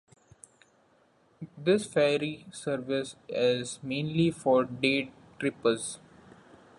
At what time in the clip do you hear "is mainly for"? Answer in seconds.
3.29-4.63